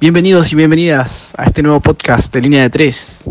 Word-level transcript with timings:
Bienvenidos 0.00 0.52
y 0.52 0.54
bienvenidas 0.54 1.34
a 1.36 1.46
este 1.46 1.60
nuevo 1.60 1.80
podcast 1.80 2.32
de 2.32 2.40
Línea 2.40 2.62
de 2.62 2.70
Tres. 2.70 3.28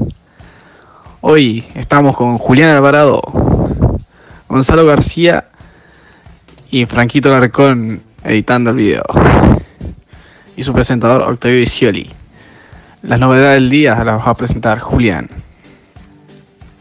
Hoy 1.22 1.64
estamos 1.76 2.18
con 2.18 2.38
Julián 2.38 2.68
Alvarado, 2.68 3.22
Gonzalo 4.50 4.86
García 4.86 5.48
y 6.70 6.86
Franquito 6.86 7.30
Larcón 7.30 8.04
editando 8.22 8.72
el 8.72 8.76
video. 8.76 9.06
Y 10.58 10.64
su 10.64 10.74
presentador 10.74 11.22
Octavio 11.22 11.58
Visioli. 11.58 12.12
Las 13.02 13.18
novedades 13.18 13.62
del 13.62 13.70
día 13.70 13.96
las 14.04 14.20
va 14.20 14.32
a 14.32 14.36
presentar 14.36 14.80
Julián. 14.80 15.30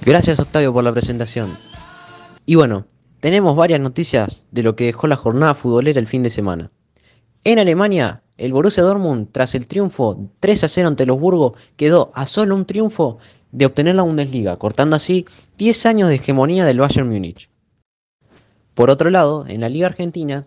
Gracias 0.03 0.41
Octavio 0.41 0.73
por 0.73 0.82
la 0.82 0.91
presentación. 0.91 1.57
Y 2.45 2.57
bueno, 2.57 2.87
tenemos 3.21 3.55
varias 3.55 3.79
noticias 3.79 4.48
de 4.50 4.64
lo 4.64 4.75
que 4.75 4.87
dejó 4.87 5.07
la 5.07 5.14
jornada 5.14 5.55
futbolera 5.55 6.00
el 6.00 6.09
fin 6.09 6.25
de 6.25 6.30
semana. 6.30 6.73
En 7.45 7.61
Alemania, 7.61 8.25
el 8.37 8.53
Borussia 8.53 8.83
Dortmund, 8.83 9.29
tras 9.33 9.55
el 9.55 9.66
triunfo 9.66 10.29
3 10.41 10.65
a 10.65 10.69
0 10.69 10.88
ante 10.88 11.06
los 11.06 11.19
Burgos, 11.19 11.52
quedó 11.77 12.11
a 12.15 12.27
solo 12.27 12.55
un 12.55 12.66
triunfo 12.66 13.19
de 13.52 13.66
obtener 13.66 13.95
la 13.95 14.02
Bundesliga, 14.02 14.56
cortando 14.59 14.97
así 14.97 15.24
10 15.59 15.87
años 15.87 16.09
de 16.09 16.16
hegemonía 16.16 16.64
del 16.64 16.78
Bayern 16.78 17.09
Múnich. 17.09 17.48
Por 18.75 18.91
otro 18.91 19.11
lado, 19.11 19.47
en 19.48 19.62
la 19.62 19.70
Liga 19.70 19.87
Argentina, 19.87 20.47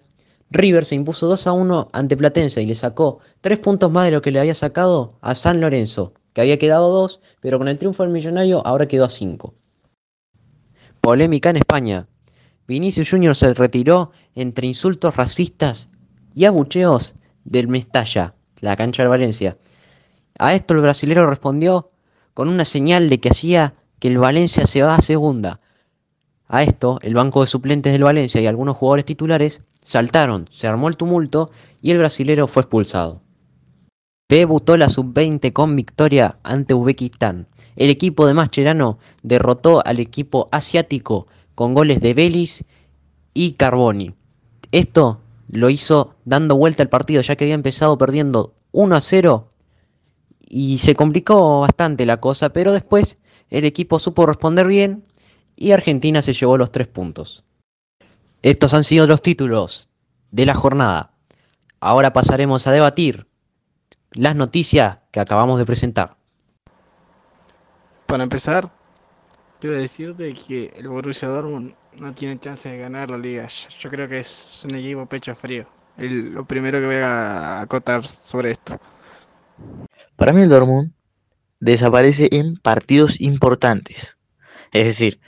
River 0.51 0.85
se 0.85 0.95
impuso 0.95 1.27
2 1.27 1.47
a 1.47 1.51
1 1.51 1.89
ante 1.91 2.17
Platense 2.17 2.61
y 2.61 2.65
le 2.65 2.75
sacó 2.75 3.19
3 3.41 3.59
puntos 3.59 3.91
más 3.91 4.05
de 4.05 4.11
lo 4.11 4.21
que 4.21 4.31
le 4.31 4.39
había 4.39 4.55
sacado 4.55 5.17
a 5.21 5.33
San 5.33 5.61
Lorenzo, 5.61 6.13
que 6.33 6.41
había 6.41 6.59
quedado 6.59 6.89
2, 6.91 7.21
pero 7.39 7.57
con 7.57 7.67
el 7.67 7.77
triunfo 7.77 8.03
del 8.03 8.11
Millonario 8.11 8.65
ahora 8.65 8.87
quedó 8.87 9.05
a 9.05 9.09
5. 9.09 9.53
Polémica 11.01 11.49
en 11.49 11.57
España. 11.57 12.07
Vinicius 12.67 13.09
Junior 13.09 13.35
se 13.35 13.53
retiró 13.55 14.11
entre 14.35 14.67
insultos 14.67 15.15
racistas 15.15 15.89
y 16.35 16.45
abucheos 16.45 17.15
del 17.43 17.67
Mestalla, 17.67 18.35
la 18.61 18.75
cancha 18.75 19.03
de 19.03 19.09
Valencia. 19.09 19.57
A 20.37 20.53
esto 20.53 20.73
el 20.73 20.81
brasilero 20.81 21.29
respondió 21.29 21.91
con 22.33 22.47
una 22.47 22.65
señal 22.65 23.09
de 23.09 23.19
que 23.19 23.29
hacía 23.29 23.73
que 23.99 24.07
el 24.07 24.17
Valencia 24.17 24.65
se 24.65 24.81
va 24.81 24.95
a 24.95 25.01
segunda. 25.01 25.59
A 26.47 26.63
esto, 26.63 26.99
el 27.03 27.13
banco 27.13 27.41
de 27.41 27.47
suplentes 27.47 27.93
del 27.93 28.03
Valencia 28.03 28.41
y 28.41 28.47
algunos 28.47 28.77
jugadores 28.77 29.05
titulares 29.05 29.63
saltaron, 29.83 30.47
se 30.51 30.67
armó 30.67 30.87
el 30.87 30.97
tumulto 30.97 31.51
y 31.81 31.91
el 31.91 31.99
brasilero 31.99 32.47
fue 32.47 32.61
expulsado. 32.61 33.21
Debutó 34.29 34.77
la 34.77 34.89
sub-20 34.89 35.53
con 35.53 35.75
victoria 35.75 36.37
ante 36.43 36.73
Uzbekistán. 36.73 37.47
El 37.75 37.89
equipo 37.89 38.27
de 38.27 38.33
Mascherano 38.33 38.99
derrotó 39.23 39.85
al 39.85 39.99
equipo 39.99 40.47
asiático 40.51 41.27
con 41.55 41.73
goles 41.73 41.99
de 41.99 42.13
Belis 42.13 42.63
y 43.33 43.53
Carboni. 43.53 44.13
Esto 44.71 45.21
lo 45.51 45.69
hizo 45.69 46.15
dando 46.25 46.55
vuelta 46.55 46.83
al 46.83 46.89
partido 46.89 47.21
ya 47.21 47.35
que 47.35 47.45
había 47.45 47.55
empezado 47.55 47.97
perdiendo 47.97 48.55
1 48.71 48.95
a 48.95 49.01
0 49.01 49.51
y 50.47 50.77
se 50.79 50.95
complicó 50.95 51.61
bastante 51.61 52.05
la 52.05 52.19
cosa, 52.19 52.49
pero 52.49 52.71
después 52.71 53.17
el 53.49 53.65
equipo 53.65 53.99
supo 53.99 54.25
responder 54.25 54.67
bien 54.67 55.05
y 55.55 55.71
Argentina 55.71 56.21
se 56.21 56.33
llevó 56.33 56.57
los 56.57 56.71
tres 56.71 56.87
puntos. 56.87 57.43
Estos 58.41 58.73
han 58.73 58.83
sido 58.83 59.05
los 59.05 59.21
títulos 59.21 59.89
de 60.31 60.45
la 60.45 60.55
jornada. 60.55 61.11
Ahora 61.79 62.13
pasaremos 62.13 62.67
a 62.67 62.71
debatir 62.71 63.27
las 64.11 64.35
noticias 64.35 64.99
que 65.11 65.19
acabamos 65.19 65.59
de 65.59 65.65
presentar. 65.65 66.17
Para 68.05 68.23
empezar, 68.23 68.71
quiero 69.59 69.75
decirte 69.75 70.33
que 70.33 70.73
el 70.75 70.87
Borussia 70.87 71.27
no 71.97 72.13
tiene 72.13 72.39
chance 72.39 72.69
de 72.69 72.77
ganar 72.77 73.09
la 73.09 73.17
liga. 73.17 73.47
Yo 73.47 73.89
creo 73.89 74.07
que 74.07 74.19
es 74.19 74.65
un 74.65 74.75
equipo 74.75 75.05
pecho 75.05 75.35
frío. 75.35 75.67
lo 75.97 76.45
primero 76.45 76.79
que 76.79 76.85
voy 76.85 76.95
a 76.95 77.61
acotar 77.61 78.03
sobre 78.05 78.51
esto. 78.51 78.79
Para 80.15 80.33
mí 80.33 80.41
el 80.41 80.49
Dortmund 80.49 80.91
desaparece 81.59 82.29
en 82.31 82.55
partidos 82.57 83.19
importantes. 83.19 84.17
Es 84.71 84.85
decir, 84.85 85.19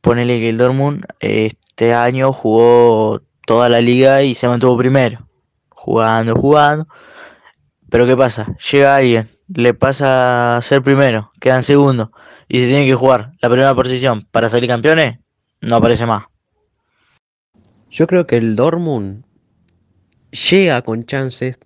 ponele 0.00 0.40
que 0.40 0.48
el 0.48 0.58
Dortmund 0.58 1.04
este 1.20 1.94
año 1.94 2.32
jugó 2.32 3.22
toda 3.46 3.68
la 3.68 3.80
liga 3.80 4.22
y 4.22 4.34
se 4.34 4.48
mantuvo 4.48 4.76
primero. 4.76 5.28
Jugando, 5.68 6.34
jugando. 6.34 6.86
Pero 7.90 8.06
¿qué 8.06 8.16
pasa? 8.16 8.56
Llega 8.70 8.96
alguien, 8.96 9.28
le 9.48 9.74
pasa 9.74 10.56
a 10.56 10.62
ser 10.62 10.82
primero, 10.82 11.30
quedan 11.40 11.62
segundo 11.62 12.10
y 12.48 12.60
se 12.60 12.68
tiene 12.68 12.86
que 12.86 12.94
jugar 12.94 13.32
la 13.40 13.48
primera 13.48 13.74
posición 13.74 14.22
para 14.30 14.48
salir 14.48 14.68
campeones, 14.68 15.18
no 15.62 15.76
aparece 15.76 16.06
más. 16.06 16.24
Yo 17.90 18.06
creo 18.06 18.26
que 18.26 18.36
el 18.36 18.56
Dortmund 18.56 19.24
llega 20.50 20.82
con 20.82 21.04
chances, 21.04 21.58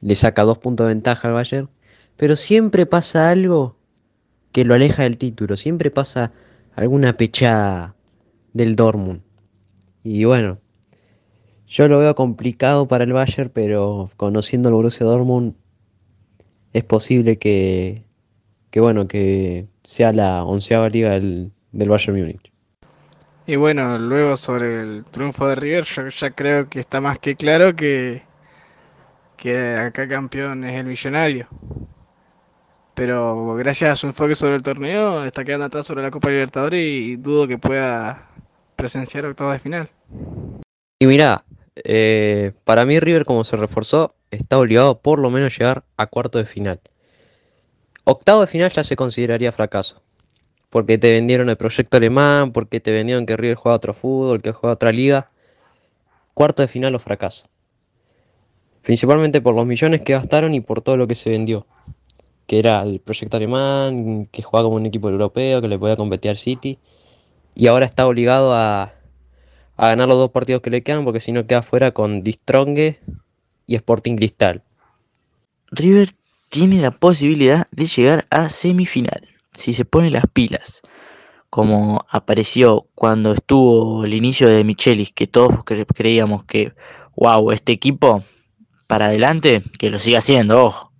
le 0.00 0.14
saca 0.16 0.44
dos 0.44 0.58
puntos 0.58 0.86
de 0.86 0.94
ventaja 0.94 1.28
al 1.28 1.34
Bayern, 1.34 1.70
pero 2.16 2.36
siempre 2.36 2.86
pasa 2.86 3.30
algo 3.30 3.76
que 4.52 4.64
lo 4.64 4.74
aleja 4.74 5.04
del 5.04 5.16
título, 5.18 5.56
siempre 5.56 5.90
pasa 5.90 6.32
alguna 6.74 7.16
pechada 7.16 7.94
del 8.52 8.76
Dortmund. 8.76 9.22
Y 10.02 10.24
bueno, 10.24 10.58
yo 11.66 11.88
lo 11.88 11.98
veo 11.98 12.14
complicado 12.14 12.88
para 12.88 13.04
el 13.04 13.12
Bayern, 13.12 13.50
pero 13.50 14.10
conociendo 14.16 14.68
el 14.68 14.74
Borussia 14.74 15.06
Dortmund 15.06 15.54
es 16.72 16.84
posible 16.84 17.38
que, 17.38 18.04
que 18.70 18.80
bueno, 18.80 19.08
que 19.08 19.68
sea 19.84 20.12
la 20.12 20.44
onceava 20.44 20.88
liga 20.88 21.10
del, 21.10 21.52
del 21.72 21.88
Bayern 21.88 22.18
Múnich. 22.18 22.52
Y 23.48 23.56
bueno, 23.56 23.98
luego 23.98 24.36
sobre 24.36 24.82
el 24.82 25.06
triunfo 25.10 25.48
de 25.48 25.54
River, 25.54 25.84
yo 25.84 26.08
ya 26.08 26.30
creo 26.32 26.68
que 26.68 26.80
está 26.80 27.00
más 27.00 27.18
que 27.18 27.34
claro 27.34 27.74
que, 27.74 28.20
que 29.38 29.74
acá 29.74 30.06
campeón 30.06 30.64
es 30.64 30.78
el 30.78 30.84
millonario. 30.84 31.48
Pero 32.92 33.54
gracias 33.54 33.90
a 33.90 33.96
su 33.96 34.06
enfoque 34.06 34.34
sobre 34.34 34.56
el 34.56 34.62
torneo, 34.62 35.24
está 35.24 35.46
quedando 35.46 35.64
atrás 35.64 35.86
sobre 35.86 36.02
la 36.02 36.10
Copa 36.10 36.28
Libertadores 36.28 36.78
y 36.78 37.16
dudo 37.16 37.48
que 37.48 37.56
pueda 37.56 38.28
presenciar 38.76 39.24
octavos 39.24 39.54
de 39.54 39.60
final. 39.60 39.88
Y 40.98 41.06
mira, 41.06 41.42
eh, 41.76 42.52
para 42.64 42.84
mí 42.84 43.00
River 43.00 43.24
como 43.24 43.44
se 43.44 43.56
reforzó 43.56 44.14
está 44.30 44.58
obligado 44.58 45.00
por 45.00 45.20
lo 45.20 45.30
menos 45.30 45.56
llegar 45.56 45.84
a 45.96 46.06
cuarto 46.06 46.36
de 46.36 46.44
final. 46.44 46.82
Octavo 48.04 48.42
de 48.42 48.46
final 48.46 48.70
ya 48.70 48.84
se 48.84 48.94
consideraría 48.94 49.52
fracaso. 49.52 50.02
Porque 50.70 50.98
te 50.98 51.12
vendieron 51.12 51.48
el 51.48 51.56
proyecto 51.56 51.96
alemán, 51.96 52.52
porque 52.52 52.80
te 52.80 52.90
vendieron 52.92 53.26
que 53.26 53.36
River 53.36 53.56
juega 53.56 53.76
otro 53.76 53.94
fútbol, 53.94 54.42
que 54.42 54.52
juega 54.52 54.74
otra 54.74 54.92
liga. 54.92 55.30
Cuarto 56.34 56.62
de 56.62 56.68
final 56.68 56.94
o 56.94 56.98
fracaso. 56.98 57.48
Principalmente 58.82 59.40
por 59.40 59.54
los 59.54 59.66
millones 59.66 60.02
que 60.02 60.12
gastaron 60.12 60.54
y 60.54 60.60
por 60.60 60.82
todo 60.82 60.96
lo 60.96 61.06
que 61.08 61.14
se 61.14 61.30
vendió. 61.30 61.66
Que 62.46 62.58
era 62.58 62.82
el 62.82 63.00
proyecto 63.00 63.36
alemán, 63.36 64.26
que 64.30 64.42
jugaba 64.42 64.66
como 64.66 64.76
un 64.76 64.86
equipo 64.86 65.08
europeo, 65.08 65.60
que 65.60 65.68
le 65.68 65.78
podía 65.78 65.96
competir 65.96 66.30
al 66.30 66.36
City. 66.36 66.78
Y 67.54 67.66
ahora 67.66 67.86
está 67.86 68.06
obligado 68.06 68.54
a 68.54 68.94
a 69.78 69.88
ganar 69.88 70.08
los 70.08 70.18
dos 70.18 70.30
partidos 70.32 70.60
que 70.60 70.70
le 70.70 70.82
quedan, 70.82 71.04
porque 71.04 71.20
si 71.20 71.30
no 71.30 71.46
queda 71.46 71.62
fuera 71.62 71.92
con 71.92 72.22
Distrongue 72.22 72.98
y 73.66 73.76
Sporting 73.76 74.16
Cristal. 74.16 74.64
River 75.70 76.10
tiene 76.48 76.80
la 76.80 76.90
posibilidad 76.90 77.68
de 77.70 77.86
llegar 77.86 78.26
a 78.30 78.48
semifinal, 78.48 79.28
si 79.58 79.72
se 79.72 79.84
pone 79.84 80.10
las 80.10 80.24
pilas, 80.32 80.82
como 81.50 82.04
apareció 82.10 82.86
cuando 82.94 83.32
estuvo 83.32 84.04
el 84.04 84.14
inicio 84.14 84.48
de 84.48 84.64
Michelis, 84.64 85.12
que 85.12 85.26
todos 85.26 85.64
creíamos 85.64 86.44
que, 86.44 86.72
wow, 87.16 87.50
este 87.50 87.72
equipo 87.72 88.22
para 88.86 89.06
adelante, 89.06 89.62
que 89.78 89.90
lo 89.90 89.98
siga 89.98 90.18
haciendo, 90.18 90.64
ojo. 90.64 90.92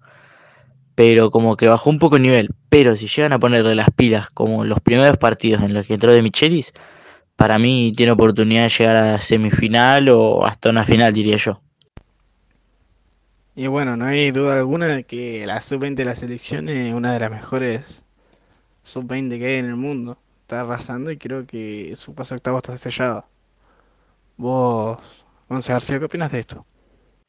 Pero 0.95 1.31
como 1.31 1.57
que 1.57 1.69
bajó 1.69 1.91
un 1.91 1.99
poco 1.99 2.17
el 2.17 2.23
nivel. 2.23 2.51
Pero 2.69 2.97
si 2.97 3.07
llegan 3.07 3.33
a 3.33 3.39
ponerle 3.39 3.75
las 3.75 3.91
pilas, 3.91 4.31
como 4.31 4.65
los 4.65 4.81
primeros 4.81 5.17
partidos 5.17 5.63
en 5.63 5.73
los 5.73 5.87
que 5.87 5.95
entró 5.95 6.13
de 6.13 6.23
Michelis, 6.23 6.73
para 7.37 7.59
mí 7.59 7.93
tiene 7.97 8.13
oportunidad 8.13 8.65
de 8.65 8.69
llegar 8.71 8.97
a 8.97 9.21
semifinal 9.21 10.09
o 10.09 10.45
hasta 10.45 10.71
una 10.71 10.85
final, 10.85 11.13
diría 11.13 11.37
yo. 11.37 11.61
Y 13.55 13.67
bueno, 13.69 13.97
no 13.97 14.07
hay 14.07 14.31
duda 14.33 14.57
alguna 14.57 14.87
de 14.87 15.05
que 15.05 15.47
la 15.47 15.61
sub-20 15.61 15.95
de 15.95 16.05
la 16.05 16.17
selección 16.17 16.69
es 16.69 16.95
una 16.95 17.13
de 17.13 17.21
las 17.21 17.31
mejores 17.31 18.05
sub-20 18.89 19.39
que 19.39 19.47
hay 19.47 19.55
en 19.57 19.67
el 19.67 19.77
mundo. 19.77 20.19
Está 20.43 20.61
arrasando 20.61 21.11
y 21.11 21.19
creo 21.19 21.47
que 21.47 21.93
su 21.97 22.15
paso 22.15 22.35
octavo 22.35 22.59
está 22.59 22.77
sellado. 22.77 23.27
Vos, 24.37 24.99
Gonzalo 25.49 25.75
García, 25.75 25.99
¿qué 25.99 26.05
opinas 26.05 26.33
de 26.33 26.41
esto? 26.41 26.65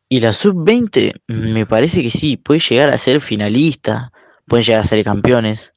Y 0.08 0.20
la 0.22 0.34
sub-20 0.34 1.22
me 1.28 1.66
parece 1.66 2.02
que 2.02 2.10
sí, 2.10 2.38
puede 2.38 2.60
llegar 2.60 2.90
a 2.90 2.98
ser 2.98 3.22
finalista, 3.22 4.12
pueden 4.48 4.66
llegar 4.66 4.82
a 4.82 4.88
ser 4.88 5.04
campeones 5.04 5.74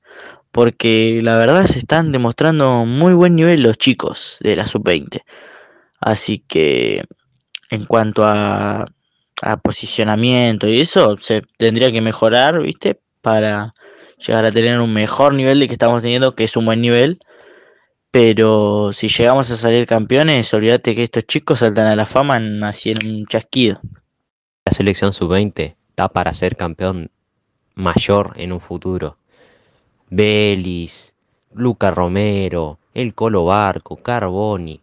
porque 0.53 1.21
la 1.23 1.37
verdad 1.37 1.67
se 1.67 1.79
están 1.79 2.13
demostrando 2.13 2.85
muy 2.85 3.15
buen 3.15 3.35
nivel 3.35 3.63
los 3.63 3.79
chicos 3.79 4.37
de 4.41 4.55
la 4.55 4.67
sub-20. 4.67 5.23
Así 5.99 6.45
que 6.47 7.05
en 7.71 7.87
cuanto 7.87 8.23
a, 8.25 8.87
posicionamiento 9.65 10.69
y 10.69 10.81
eso, 10.81 11.17
se 11.17 11.43
tendría 11.57 11.91
que 11.91 12.01
mejorar, 12.01 12.63
¿viste? 12.63 13.01
Para 13.23 13.73
llegar 14.27 14.45
a 14.45 14.53
tener 14.53 14.81
un 14.81 14.93
mejor 14.93 15.35
nivel 15.35 15.61
de 15.61 15.67
que 15.67 15.75
estamos 15.75 16.03
teniendo, 16.03 16.35
que 16.35 16.45
es 16.45 16.57
un 16.57 16.65
buen 16.65 16.81
nivel. 16.81 17.21
Pero 18.11 18.93
si 18.93 19.09
llegamos 19.09 19.51
a 19.51 19.57
salir 19.57 19.87
campeones, 19.87 20.53
olvídate 20.53 20.95
que 20.95 21.03
estos 21.03 21.25
chicos 21.27 21.61
saltan 21.61 21.87
a 21.87 21.97
la 21.97 22.07
fama 22.07 22.41
así 22.69 22.91
en 22.91 23.07
un 23.07 23.27
chasquido. 23.27 23.81
La 24.67 24.73
selección 24.73 25.13
sub-20 25.13 25.77
está 25.89 26.09
para 26.09 26.33
ser 26.33 26.57
campeón 26.57 27.11
mayor 27.75 28.35
en 28.37 28.53
un 28.53 28.61
futuro. 28.61 29.17
Belis, 30.11 31.15
Luca 31.55 31.91
Romero, 31.91 32.79
el 32.93 33.15
Colo 33.15 33.47
Barco, 33.47 33.97
Carboni. 33.97 34.81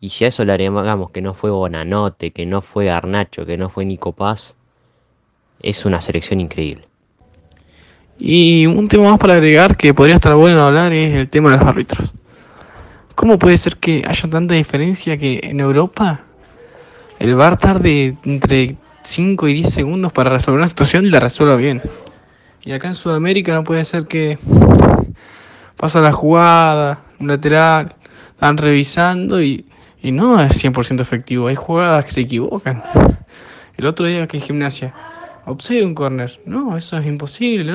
Y 0.00 0.08
si 0.08 0.24
a 0.24 0.28
eso 0.28 0.44
le 0.44 0.52
agregamos 0.52 1.10
que 1.10 1.20
no 1.20 1.34
fue 1.34 1.50
Bonanote, 1.50 2.30
que 2.30 2.46
no 2.46 2.62
fue 2.62 2.90
Arnacho, 2.90 3.44
que 3.44 3.56
no 3.56 3.68
fue 3.68 3.84
Nico 3.84 4.12
Paz, 4.12 4.56
es 5.60 5.84
una 5.84 6.00
selección 6.00 6.40
increíble. 6.40 6.86
Y 8.18 8.66
un 8.66 8.88
tema 8.88 9.10
más 9.10 9.18
para 9.18 9.34
agregar 9.34 9.76
que 9.76 9.92
podría 9.92 10.16
estar 10.16 10.34
bueno 10.34 10.64
hablar 10.64 10.92
es 10.92 11.14
el 11.14 11.28
tema 11.28 11.50
de 11.50 11.58
los 11.58 11.66
árbitros. 11.66 12.12
¿Cómo 13.14 13.38
puede 13.38 13.56
ser 13.56 13.76
que 13.76 14.02
haya 14.06 14.28
tanta 14.28 14.54
diferencia 14.54 15.16
que 15.16 15.40
en 15.42 15.60
Europa 15.60 16.22
el 17.18 17.34
VAR 17.34 17.58
tarde 17.58 18.16
entre 18.24 18.76
5 19.02 19.48
y 19.48 19.54
10 19.54 19.72
segundos 19.72 20.12
para 20.12 20.30
resolver 20.30 20.58
una 20.58 20.68
situación 20.68 21.06
y 21.06 21.10
la 21.10 21.20
resuelva 21.20 21.56
bien? 21.56 21.82
Y 22.62 22.72
acá 22.72 22.88
en 22.88 22.94
Sudamérica 22.94 23.54
no 23.54 23.64
puede 23.64 23.84
ser 23.84 24.06
que 24.06 24.38
pasa 25.76 26.00
la 26.00 26.12
jugada, 26.12 27.02
un 27.18 27.28
lateral, 27.28 27.94
están 28.30 28.56
revisando 28.56 29.42
y, 29.42 29.66
y 30.02 30.12
no 30.12 30.40
es 30.40 30.64
100% 30.64 31.00
efectivo. 31.00 31.48
Hay 31.48 31.56
jugadas 31.56 32.04
que 32.04 32.12
se 32.12 32.20
equivocan. 32.22 32.82
El 33.76 33.86
otro 33.86 34.06
día 34.06 34.26
que 34.26 34.38
en 34.38 34.42
gimnasia, 34.42 34.94
obsede 35.46 35.84
un 35.84 35.94
corner. 35.94 36.40
No, 36.46 36.76
eso 36.76 36.98
es 36.98 37.06
imposible. 37.06 37.72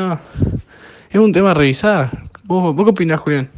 Es 1.09 1.19
un 1.19 1.31
tema 1.31 1.51
a 1.51 1.53
revisar. 1.53 2.29
¿Vos, 2.43 2.75
vos 2.75 2.85
qué 2.85 2.91
opinás, 2.91 3.19
Julián? 3.21 3.49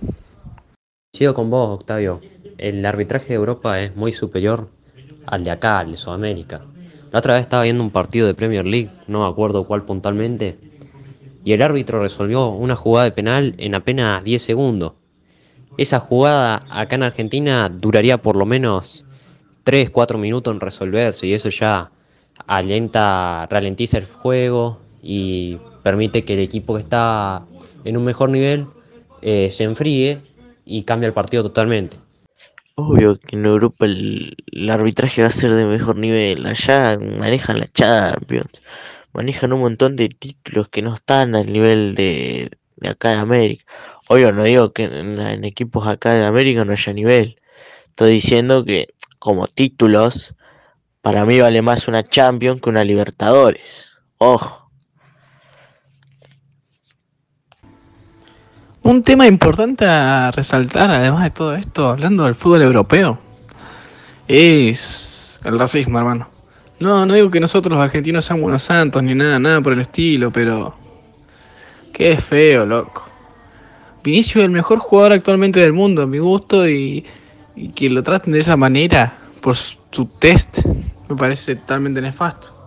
Sigo 1.13 1.34
con 1.34 1.50
vos, 1.50 1.69
Octavio. 1.69 2.22
El 2.58 2.86
arbitraje 2.86 3.30
de 3.30 3.36
Europa 3.36 3.81
es 3.81 3.96
muy 3.96 4.13
superior 4.13 4.69
al 5.25 5.44
de 5.44 5.52
acá, 5.52 5.80
al 5.80 5.92
de 5.92 5.98
Sudamérica. 5.98 6.62
La 7.12 7.19
otra 7.19 7.34
vez 7.34 7.42
estaba 7.42 7.63
viendo 7.63 7.84
un 7.84 7.92
partido 7.92 8.28
de 8.28 8.34
Premier 8.34 8.66
League, 8.66 8.90
no 9.08 9.24
me 9.24 9.30
acuerdo 9.30 9.66
cuál 9.66 9.84
puntualmente, 9.84 10.57
y 11.44 11.52
el 11.54 11.62
árbitro 11.62 12.02
resolvió 12.02 12.50
una 12.50 12.75
jugada 12.75 13.06
de 13.06 13.12
penal 13.12 13.56
en 13.57 13.75
apenas 13.75 14.24
10 14.24 14.42
segundos. 14.42 14.94
Esa 15.78 16.00
jugada 16.00 16.66
acá 16.69 16.96
en 16.96 17.04
Argentina 17.04 17.68
duraría 17.69 18.22
por 18.22 18.36
lo 18.36 18.46
menos 18.46 19.06
3, 19.64 19.90
4 19.90 20.18
minutos 20.18 20.54
en 20.54 20.60
resolverse 20.60 21.28
y 21.28 21.34
eso 21.34 21.50
ya 21.50 21.92
alienta, 22.48 23.48
ralentiza 23.50 23.98
el 23.98 24.06
juego 24.06 24.80
y 25.02 25.58
permite 25.84 26.24
que 26.24 26.34
el 26.34 26.40
equipo 26.40 26.76
que 26.76 26.82
está 26.82 27.44
en 27.84 27.98
un 27.98 28.06
mejor 28.06 28.30
nivel 28.30 28.68
eh, 29.22 29.50
se 29.52 29.64
enfríe 29.64 30.22
y 30.66 30.84
cambia 30.84 31.08
el 31.08 31.14
partido 31.14 31.44
totalmente. 31.44 31.98
Obvio 32.76 33.20
que 33.20 33.36
en 33.36 33.46
Europa 33.46 33.86
el, 33.86 34.36
el 34.52 34.70
arbitraje 34.70 35.22
va 35.22 35.28
a 35.28 35.32
ser 35.32 35.54
de 35.54 35.66
mejor 35.66 35.98
nivel. 35.98 36.46
Allá 36.46 36.98
manejan 36.98 37.60
la 37.60 37.68
Champions, 37.72 38.62
manejan 39.14 39.54
un 39.54 39.60
montón 39.60 39.96
de 39.96 40.10
títulos 40.10 40.70
que 40.70 40.82
no 40.82 40.94
están 40.94 41.36
al 41.36 41.52
nivel 41.52 41.96
de, 41.96 42.50
de 42.78 42.90
acá 42.90 43.10
de 43.10 43.18
América. 43.18 43.66
Obvio, 44.08 44.32
no 44.32 44.44
digo 44.44 44.72
que 44.74 44.86
en, 44.86 45.20
en 45.20 45.44
equipos 45.44 45.88
acá 45.88 46.14
de 46.14 46.26
América 46.26 46.66
no 46.66 46.72
haya 46.72 46.94
nivel. 46.94 47.38
Estoy 47.88 48.14
diciendo 48.14 48.64
que 48.66 48.88
como 49.20 49.48
títulos, 49.48 50.34
para 51.01 51.25
mí 51.25 51.39
vale 51.39 51.62
más 51.62 51.88
una 51.88 52.03
Champions 52.03 52.62
que 52.62 52.69
una 52.69 52.83
Libertadores. 52.83 53.98
Ojo. 54.18 54.69
Un 58.83 59.03
tema 59.03 59.27
importante 59.27 59.86
a 59.86 60.31
resaltar, 60.31 60.89
además 60.89 61.24
de 61.24 61.30
todo 61.30 61.56
esto, 61.56 61.89
hablando 61.89 62.24
del 62.24 62.33
fútbol 62.33 62.63
europeo, 62.63 63.19
es 64.27 65.39
el 65.44 65.59
racismo, 65.59 66.00
hermano. 66.00 66.30
No, 66.80 67.06
no 67.06 67.13
digo 67.13 67.30
que 67.30 67.39
nosotros 67.39 67.77
los 67.77 67.83
argentinos 67.83 68.25
seamos 68.25 68.45
unos 68.45 68.63
santos 68.63 69.04
ni 69.04 69.13
nada, 69.13 69.38
nada 69.38 69.62
por 69.62 69.74
el 69.74 69.81
estilo, 69.81 70.31
pero 70.31 70.75
qué 71.94 72.18
feo, 72.18 72.65
loco. 72.65 73.07
Vinicius 74.04 74.38
es 74.38 74.45
el 74.45 74.51
mejor 74.51 74.80
jugador 74.80 75.13
actualmente 75.13 75.59
del 75.59 75.74
mundo, 75.74 76.01
a 76.01 76.07
mi 76.07 76.18
gusto, 76.18 76.68
y, 76.68 77.06
y 77.56 77.69
que 77.69 77.88
lo 77.88 78.01
traten 78.01 78.33
de 78.33 78.39
esa 78.39 78.57
manera 78.57 79.20
por 79.42 79.56
su 79.56 80.06
test 80.20 80.66
me 81.10 81.16
parece 81.16 81.56
totalmente 81.56 82.02
nefasto. 82.02 82.62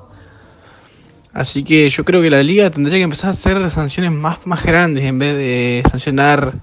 Así 1.32 1.64
que 1.64 1.88
yo 1.90 2.04
creo 2.04 2.22
que 2.22 2.30
la 2.30 2.42
liga 2.42 2.70
tendría 2.70 2.98
que 2.98 3.02
empezar 3.02 3.28
a 3.28 3.30
hacer 3.30 3.70
sanciones 3.70 4.12
más, 4.12 4.46
más 4.46 4.62
grandes 4.64 5.04
en 5.04 5.18
vez 5.18 5.36
de 5.36 5.82
sancionar, 5.90 6.54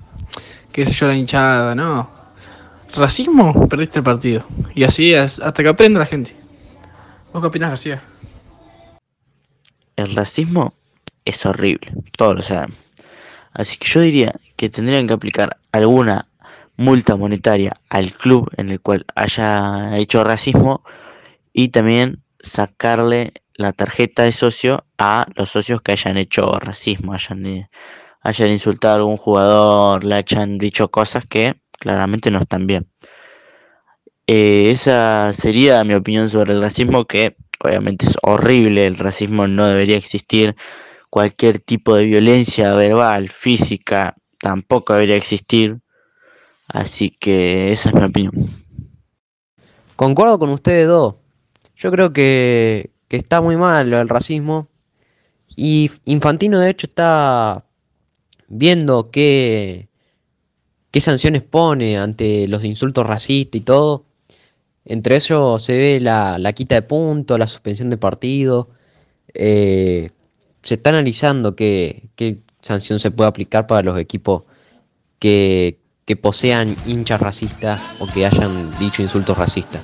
qué 0.72 0.86
sé 0.86 0.94
yo, 0.94 1.08
la 1.08 1.16
hinchada, 1.16 1.76
no. 1.76 2.10
Racismo, 2.96 3.68
perdiste 3.68 4.00
el 4.00 4.04
partido. 4.04 4.46
Y 4.74 4.84
así 4.84 5.14
hasta 5.14 5.52
que 5.64 5.68
aprenda 5.68 6.00
la 6.00 6.06
gente. 6.06 6.36
¿Vos 7.34 7.42
qué 7.42 7.48
opinás, 7.48 7.70
García? 7.70 8.02
El 9.98 10.16
racismo 10.16 10.74
es 11.26 11.46
horrible, 11.46 11.92
todos 12.18 12.36
lo 12.36 12.42
saben. 12.42 12.74
Así 13.54 13.78
que 13.78 13.88
yo 13.88 14.02
diría 14.02 14.34
que 14.56 14.70
tendrían 14.70 15.06
que 15.06 15.14
aplicar 15.14 15.58
alguna 15.74 16.28
multa 16.82 17.16
monetaria 17.16 17.74
al 17.90 18.12
club 18.14 18.50
en 18.58 18.70
el 18.70 18.82
cual 18.82 19.06
haya 19.16 19.98
hecho 19.98 20.24
racismo 20.24 20.84
y 21.54 21.70
también 21.70 22.24
sacarle 22.40 23.34
la 23.54 23.72
tarjeta 23.72 24.24
de 24.24 24.32
socio 24.32 24.86
a 24.98 25.26
los 25.36 25.50
socios 25.50 25.82
que 25.82 25.92
hayan 25.92 26.18
hecho 26.18 26.52
racismo, 26.60 27.14
hayan, 27.14 28.52
insultado 28.52 28.94
a 28.94 28.98
algún 28.98 29.18
jugador, 29.18 30.04
le 30.04 30.16
hayan 30.16 30.58
dicho 30.58 30.90
cosas 30.90 31.26
que 31.26 31.62
claramente 31.80 32.32
no 32.32 32.40
están 32.40 32.66
bien. 32.66 32.88
Eh, 34.28 34.72
esa 34.72 35.32
sería 35.34 35.84
mi 35.84 35.94
opinión 35.94 36.30
sobre 36.30 36.54
el 36.54 36.62
racismo, 36.62 37.06
que 37.06 37.36
obviamente 37.60 38.06
es 38.06 38.16
horrible, 38.24 38.88
el 38.88 38.98
racismo 38.98 39.48
no 39.48 39.68
debería 39.68 39.98
existir, 39.98 40.56
cualquier 41.10 41.60
tipo 41.60 41.96
de 41.96 42.06
violencia 42.06 42.74
verbal, 42.74 43.30
física, 43.30 44.16
tampoco 44.40 44.94
debería 44.94 45.18
existir, 45.18 45.82
así 46.74 47.12
que 47.12 47.72
esa 47.72 47.90
es 47.90 47.96
mi 47.96 48.04
opinión. 48.04 48.50
Concuerdo 49.96 50.40
con 50.40 50.50
ustedes 50.50 50.88
dos. 50.88 51.16
Yo 51.76 51.92
creo 51.92 52.14
que, 52.14 52.92
que 53.08 53.18
está 53.18 53.42
muy 53.42 53.58
mal 53.58 53.90
lo 53.90 53.98
del 53.98 54.10
racismo. 54.10 54.68
Y 55.56 55.92
Infantino 56.06 56.60
de 56.60 56.70
hecho 56.70 56.88
está 56.88 57.66
viendo 58.48 59.12
qué, 59.12 59.90
qué 60.92 61.02
sanciones 61.02 61.44
pone 61.44 61.98
ante 61.98 62.48
los 62.48 62.64
insultos 62.64 63.06
racistas 63.06 63.60
y 63.60 63.64
todo. 63.64 64.06
Entre 64.86 65.16
ellos 65.16 65.62
se 65.62 65.78
ve 65.78 66.00
la, 66.00 66.40
la 66.40 66.54
quita 66.54 66.76
de 66.76 66.82
puntos, 66.82 67.38
la 67.38 67.48
suspensión 67.48 67.90
de 67.90 67.98
partido. 67.98 68.70
Eh, 69.34 70.10
se 70.64 70.76
está 70.76 70.92
analizando 70.92 71.56
qué, 71.56 72.10
qué 72.16 72.40
sanción 72.62 73.00
se 73.00 73.12
puede 73.12 73.30
aplicar 73.30 73.68
para 73.68 73.84
los 73.84 74.00
equipos 74.00 74.44
que, 75.20 75.81
posean 76.16 76.76
hinchas 76.86 77.22
racistas 77.22 77.80
o 78.00 78.08
que 78.08 78.26
hayan 78.26 78.72
dicho 78.80 79.02
insultos 79.02 79.38
racistas. 79.38 79.82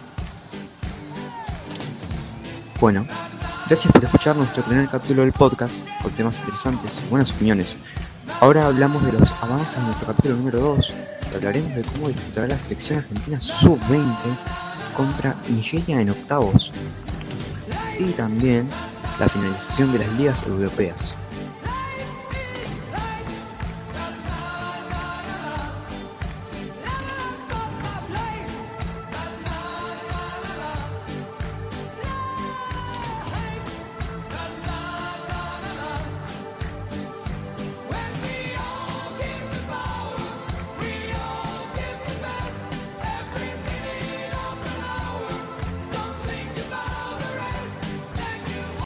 Bueno, 2.79 3.07
gracias 3.67 3.91
por 3.91 4.03
escuchar 4.03 4.35
nuestro 4.35 4.63
primer 4.63 4.87
capítulo 4.87 5.23
del 5.23 5.33
podcast 5.33 5.87
con 6.01 6.11
temas 6.11 6.39
interesantes 6.39 7.01
y 7.03 7.09
buenas 7.09 7.31
opiniones. 7.31 7.77
Ahora 8.39 8.67
hablamos 8.67 9.03
de 9.03 9.13
los 9.13 9.31
avances 9.41 9.77
en 9.77 9.85
nuestro 9.85 10.07
capítulo 10.07 10.35
número 10.35 10.59
2 10.59 10.93
y 11.31 11.35
hablaremos 11.35 11.75
de 11.75 11.81
cómo 11.83 12.09
disputará 12.09 12.47
la 12.47 12.59
selección 12.59 12.99
argentina 12.99 13.41
sub-20 13.41 14.05
contra 14.95 15.35
Nigeria 15.49 16.01
en 16.01 16.11
octavos 16.11 16.71
y 17.99 18.11
también 18.11 18.69
la 19.19 19.27
finalización 19.27 19.91
de 19.91 19.99
las 19.99 20.11
ligas 20.13 20.43
europeas. 20.43 21.15